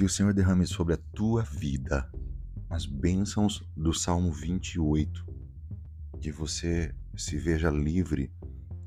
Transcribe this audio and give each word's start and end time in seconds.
Que 0.00 0.04
o 0.06 0.08
Senhor 0.08 0.32
derrame 0.32 0.66
sobre 0.66 0.94
a 0.94 0.98
tua 1.14 1.42
vida 1.42 2.10
as 2.70 2.86
bênçãos 2.86 3.62
do 3.76 3.92
Salmo 3.92 4.32
28. 4.32 5.26
Que 6.22 6.32
você 6.32 6.94
se 7.14 7.36
veja 7.36 7.68
livre 7.68 8.32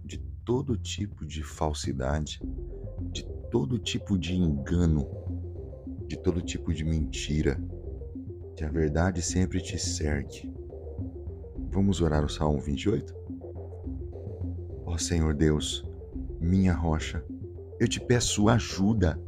de 0.03 0.17
todo 0.43 0.75
tipo 0.75 1.23
de 1.23 1.43
falsidade, 1.43 2.41
de 3.11 3.23
todo 3.51 3.77
tipo 3.77 4.17
de 4.17 4.33
engano, 4.33 5.07
de 6.07 6.17
todo 6.17 6.41
tipo 6.41 6.73
de 6.73 6.83
mentira. 6.83 7.63
Que 8.55 8.63
a 8.63 8.71
verdade 8.71 9.21
sempre 9.21 9.61
te 9.61 9.77
cerque. 9.77 10.51
Vamos 11.69 12.01
orar 12.01 12.25
o 12.25 12.29
Salmo 12.29 12.59
28? 12.59 13.13
Ó 14.83 14.97
Senhor 14.97 15.35
Deus, 15.35 15.85
minha 16.41 16.73
rocha, 16.73 17.23
eu 17.79 17.87
te 17.87 17.99
peço 17.99 18.49
ajuda. 18.49 19.21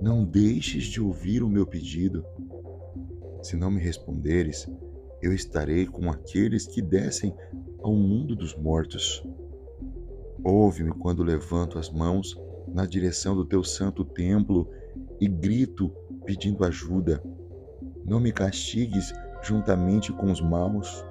Não 0.00 0.24
deixes 0.24 0.84
de 0.84 1.00
ouvir 1.00 1.42
o 1.42 1.48
meu 1.48 1.66
pedido. 1.66 2.24
Se 3.42 3.56
não 3.56 3.70
me 3.70 3.80
responderes, 3.80 4.68
eu 5.20 5.32
estarei 5.32 5.86
com 5.86 6.08
aqueles 6.10 6.66
que 6.66 6.80
descem 6.80 7.34
ao 7.82 7.92
mundo 7.92 8.36
dos 8.36 8.54
mortos. 8.54 9.24
Ouve-me 10.44 10.92
quando 10.92 11.24
levanto 11.24 11.78
as 11.78 11.90
mãos 11.90 12.40
na 12.72 12.86
direção 12.86 13.34
do 13.34 13.44
teu 13.44 13.64
santo 13.64 14.04
templo 14.04 14.70
e 15.20 15.26
grito 15.26 15.90
pedindo 16.24 16.64
ajuda. 16.64 17.20
Não 18.04 18.20
me 18.20 18.30
castigues 18.30 19.12
juntamente 19.42 20.12
com 20.12 20.30
os 20.30 20.40
maus, 20.40 21.04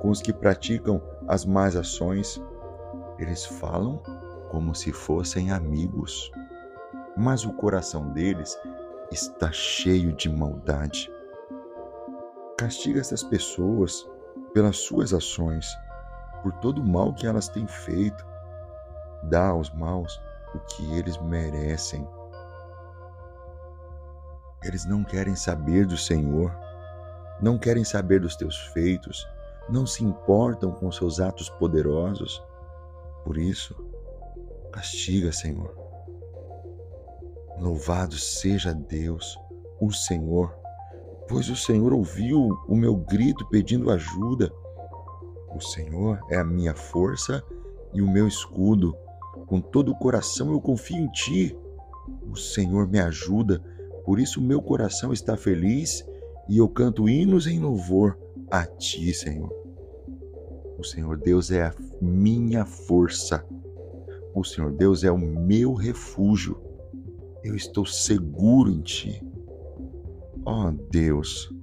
com 0.00 0.08
os 0.08 0.22
que 0.22 0.32
praticam 0.32 1.02
as 1.28 1.44
más 1.44 1.76
ações. 1.76 2.40
Eles 3.18 3.44
falam 3.44 4.02
como 4.50 4.74
se 4.74 4.92
fossem 4.92 5.50
amigos, 5.50 6.30
mas 7.16 7.44
o 7.44 7.52
coração 7.52 8.12
deles 8.12 8.58
está 9.10 9.50
cheio 9.52 10.12
de 10.12 10.28
maldade. 10.28 11.10
Castiga 12.58 13.00
essas 13.00 13.22
pessoas 13.22 14.08
pelas 14.52 14.78
suas 14.78 15.12
ações, 15.12 15.66
por 16.42 16.52
todo 16.54 16.80
o 16.80 16.86
mal 16.86 17.12
que 17.12 17.26
elas 17.26 17.48
têm 17.48 17.66
feito. 17.66 18.24
Dá 19.24 19.48
aos 19.48 19.70
maus 19.74 20.20
o 20.54 20.58
que 20.60 20.98
eles 20.98 21.18
merecem. 21.18 22.06
Eles 24.62 24.84
não 24.86 25.04
querem 25.04 25.36
saber 25.36 25.86
do 25.86 25.96
Senhor, 25.96 26.54
não 27.40 27.58
querem 27.58 27.84
saber 27.84 28.20
dos 28.20 28.36
teus 28.36 28.56
feitos, 28.68 29.28
não 29.68 29.86
se 29.86 30.04
importam 30.04 30.70
com 30.72 30.90
seus 30.90 31.20
atos 31.20 31.50
poderosos. 31.50 32.42
Por 33.24 33.36
isso, 33.36 33.74
castiga, 34.72 35.32
Senhor. 35.32 35.83
Louvado 37.58 38.16
seja 38.16 38.74
Deus, 38.74 39.38
o 39.80 39.92
Senhor, 39.92 40.54
pois 41.28 41.48
o 41.48 41.56
Senhor 41.56 41.92
ouviu 41.92 42.48
o 42.68 42.74
meu 42.74 42.96
grito 42.96 43.46
pedindo 43.48 43.90
ajuda. 43.90 44.52
O 45.54 45.60
Senhor 45.60 46.20
é 46.28 46.36
a 46.36 46.44
minha 46.44 46.74
força 46.74 47.42
e 47.92 48.02
o 48.02 48.10
meu 48.10 48.26
escudo. 48.26 48.96
Com 49.46 49.60
todo 49.60 49.92
o 49.92 49.96
coração 49.96 50.50
eu 50.50 50.60
confio 50.60 50.96
em 50.96 51.08
Ti. 51.08 51.56
O 52.28 52.36
Senhor 52.36 52.88
me 52.88 52.98
ajuda, 52.98 53.62
por 54.04 54.18
isso 54.18 54.40
meu 54.40 54.60
coração 54.60 55.12
está 55.12 55.36
feliz 55.36 56.04
e 56.48 56.58
eu 56.58 56.68
canto 56.68 57.08
hinos 57.08 57.46
em 57.46 57.60
louvor 57.60 58.18
a 58.50 58.66
Ti, 58.66 59.14
Senhor. 59.14 59.52
O 60.76 60.82
Senhor 60.82 61.16
Deus 61.16 61.50
é 61.50 61.62
a 61.62 61.74
minha 62.00 62.64
força. 62.64 63.44
O 64.34 64.42
Senhor 64.42 64.72
Deus 64.72 65.04
é 65.04 65.10
o 65.10 65.16
meu 65.16 65.72
refúgio. 65.72 66.60
Eu 67.44 67.54
estou 67.54 67.84
seguro 67.84 68.70
em 68.70 68.80
Ti. 68.80 69.22
Ó 70.46 70.68
oh, 70.68 70.72
Deus, 70.90 71.54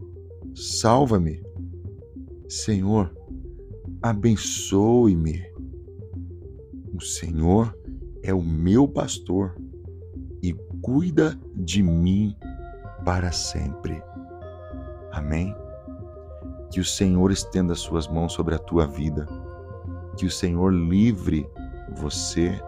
salva-me. 0.54 1.42
Senhor, 2.48 3.12
abençoe-me. 4.00 5.44
O 6.94 7.02
Senhor 7.02 7.76
é 8.22 8.32
o 8.32 8.44
meu 8.44 8.88
pastor 8.88 9.56
e 10.44 10.54
cuida 10.84 11.40
de 11.56 11.82
mim 11.82 12.36
para 13.04 13.32
sempre. 13.32 14.04
Amém. 15.12 15.56
Que 16.72 16.80
o 16.80 16.86
Senhor 16.86 17.32
estenda 17.32 17.74
suas 17.74 18.08
mãos 18.08 18.34
sobre 18.34 18.54
a 18.54 18.60
tua 18.60 18.86
vida. 18.86 19.28
Que 20.16 20.28
o 20.28 20.32
Senhor 20.32 20.72
livre 20.72 21.50
você, 21.96 22.62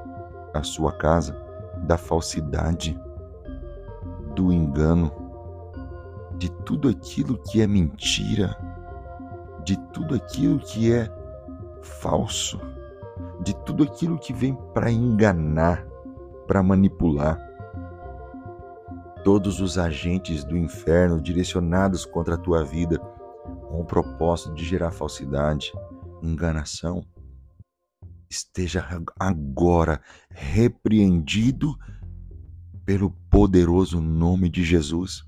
a 0.53 0.63
sua 0.63 0.91
casa, 0.93 1.42
da 1.83 1.97
falsidade, 1.97 2.99
do 4.35 4.51
engano 4.51 5.11
de 6.37 6.49
tudo 6.49 6.89
aquilo 6.89 7.37
que 7.37 7.61
é 7.61 7.67
mentira, 7.67 8.57
de 9.63 9.77
tudo 9.91 10.15
aquilo 10.15 10.59
que 10.59 10.91
é 10.91 11.09
falso, 11.81 12.59
de 13.41 13.55
tudo 13.63 13.83
aquilo 13.83 14.17
que 14.17 14.33
vem 14.33 14.55
para 14.73 14.91
enganar, 14.91 15.85
para 16.47 16.63
manipular. 16.63 17.37
Todos 19.23 19.61
os 19.61 19.77
agentes 19.77 20.43
do 20.43 20.57
inferno 20.57 21.21
direcionados 21.21 22.05
contra 22.05 22.35
a 22.35 22.37
tua 22.37 22.63
vida 22.63 22.99
com 23.69 23.81
o 23.81 23.85
propósito 23.85 24.53
de 24.53 24.65
gerar 24.65 24.91
falsidade, 24.91 25.71
enganação, 26.21 27.03
esteja 28.33 28.85
agora 29.19 30.01
repreendido 30.29 31.77
pelo 32.83 33.11
poderoso 33.29 34.01
nome 34.01 34.49
de 34.49 34.63
Jesus 34.63 35.23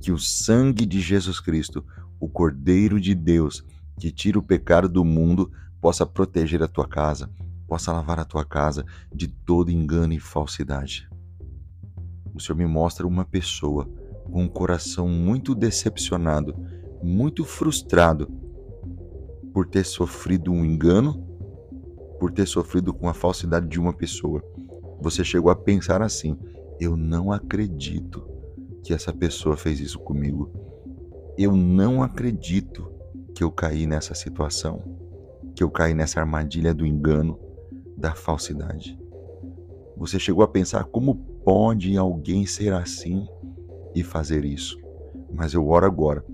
que 0.00 0.12
o 0.12 0.18
sangue 0.18 0.86
de 0.86 1.00
Jesus 1.00 1.40
Cristo, 1.40 1.84
o 2.20 2.28
Cordeiro 2.28 3.00
de 3.00 3.14
Deus, 3.14 3.64
que 3.98 4.12
tira 4.12 4.38
o 4.38 4.42
pecado 4.42 4.88
do 4.88 5.04
mundo, 5.04 5.50
possa 5.80 6.06
proteger 6.06 6.62
a 6.62 6.68
tua 6.68 6.86
casa, 6.86 7.30
possa 7.66 7.92
lavar 7.92 8.20
a 8.20 8.24
tua 8.24 8.44
casa 8.44 8.84
de 9.12 9.26
todo 9.26 9.72
engano 9.72 10.12
e 10.12 10.20
falsidade. 10.20 11.08
O 12.32 12.40
Senhor 12.40 12.56
me 12.56 12.66
mostra 12.66 13.06
uma 13.06 13.24
pessoa 13.24 13.88
com 14.30 14.44
um 14.44 14.48
coração 14.48 15.08
muito 15.08 15.54
decepcionado, 15.54 16.54
muito 17.02 17.44
frustrado 17.44 18.28
por 19.52 19.66
ter 19.66 19.84
sofrido 19.84 20.52
um 20.52 20.64
engano, 20.64 21.27
por 22.18 22.32
ter 22.32 22.46
sofrido 22.46 22.92
com 22.92 23.08
a 23.08 23.14
falsidade 23.14 23.68
de 23.68 23.80
uma 23.80 23.92
pessoa. 23.92 24.42
Você 25.00 25.24
chegou 25.24 25.50
a 25.50 25.56
pensar 25.56 26.02
assim: 26.02 26.36
eu 26.80 26.96
não 26.96 27.32
acredito 27.32 28.26
que 28.82 28.92
essa 28.92 29.12
pessoa 29.12 29.56
fez 29.56 29.80
isso 29.80 29.98
comigo. 29.98 30.50
Eu 31.36 31.54
não 31.54 32.02
acredito 32.02 32.90
que 33.34 33.44
eu 33.44 33.50
caí 33.50 33.86
nessa 33.86 34.14
situação, 34.14 34.82
que 35.54 35.62
eu 35.62 35.70
caí 35.70 35.94
nessa 35.94 36.20
armadilha 36.20 36.74
do 36.74 36.84
engano, 36.84 37.38
da 37.96 38.14
falsidade. 38.14 38.98
Você 39.96 40.18
chegou 40.18 40.44
a 40.44 40.48
pensar 40.48 40.84
como 40.84 41.14
pode 41.44 41.96
alguém 41.96 42.46
ser 42.46 42.72
assim 42.72 43.26
e 43.94 44.02
fazer 44.02 44.44
isso? 44.44 44.78
Mas 45.32 45.54
eu 45.54 45.68
oro 45.68 45.86
agora, 45.86 46.24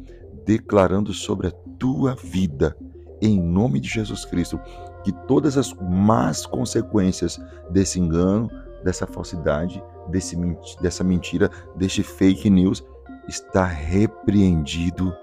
declarando 0.44 1.12
sobre 1.12 1.48
a 1.48 1.50
tua 1.78 2.14
vida, 2.14 2.76
em 3.20 3.40
nome 3.40 3.80
de 3.80 3.88
Jesus 3.88 4.24
Cristo, 4.24 4.60
que 5.04 5.12
todas 5.12 5.56
as 5.58 5.72
más 5.74 6.46
consequências 6.46 7.38
desse 7.70 8.00
engano, 8.00 8.50
dessa 8.82 9.06
falsidade, 9.06 9.82
desse, 10.08 10.36
dessa 10.80 11.04
mentira, 11.04 11.50
deste 11.76 12.02
fake 12.02 12.48
news, 12.48 12.82
está 13.28 13.64
repreendido 13.64 15.14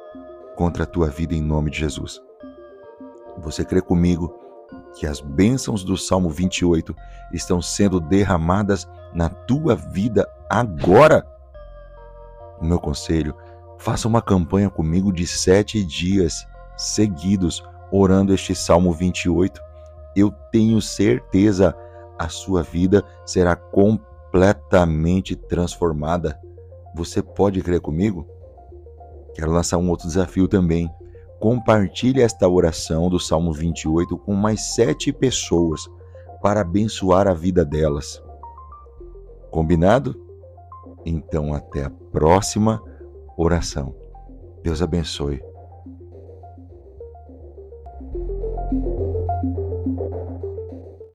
contra 0.56 0.84
a 0.84 0.88
tua 0.88 1.08
vida 1.08 1.34
em 1.34 1.41
nome 1.41 1.72
de 1.72 1.80
Jesus. 1.80 2.22
Você 3.40 3.66
crê 3.66 3.81
comigo 3.81 4.34
que 4.96 5.08
as 5.08 5.20
bênçãos 5.20 5.84
do 5.84 5.97
Salmo 5.97 6.30
28 6.30 6.96
estão 7.34 7.61
sendo 7.61 8.00
derramadas 8.00 8.88
na 9.14 9.29
tua 9.29 9.76
vida 9.76 10.28
agora? 10.50 11.26
O 12.59 12.66
meu 12.66 12.79
conselho, 12.79 13.35
faça 13.79 14.08
uma 14.08 14.22
campanha 14.22 14.70
comigo 14.70 15.11
de 15.11 15.26
sete 15.26 15.84
dias 15.84 16.46
seguidos 16.78 17.64
orando 17.91 18.34
este 18.34 18.55
Salmo 18.55 18.94
28. 18.94 19.71
Eu 20.16 20.31
tenho 20.52 20.81
certeza 20.81 21.75
a 22.17 22.29
sua 22.29 22.61
vida 22.61 23.03
será 23.25 23.55
completamente 23.55 25.35
transformada. 25.35 26.40
Você 26.96 27.22
pode 27.22 27.61
crer 27.61 27.79
comigo? 27.79 28.28
Quero 29.34 29.52
lançar 29.52 29.78
um 29.78 29.90
outro 29.90 30.08
desafio 30.08 30.47
também. 30.47 30.90
Compartilhe 31.40 32.22
esta 32.22 32.47
oração 32.47 33.09
do 33.09 33.19
Salmo 33.19 33.52
28 33.52 34.17
com 34.17 34.34
mais 34.34 34.73
sete 34.75 35.11
pessoas 35.11 35.81
para 36.41 36.61
abençoar 36.61 37.28
a 37.28 37.34
vida 37.34 37.66
delas. 37.66 38.22
Combinado? 39.49 40.16
Então, 41.03 41.53
até 41.53 41.85
a 41.85 41.90
próxima 42.11 42.81
oração. 43.35 43.96
Deus 44.61 44.81
abençoe 44.81 45.51